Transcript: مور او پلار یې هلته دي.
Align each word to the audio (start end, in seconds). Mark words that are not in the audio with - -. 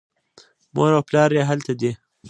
مور 0.75 0.91
او 0.97 1.03
پلار 1.09 1.29
یې 1.37 1.43
هلته 1.49 1.71
دي. 1.79 1.91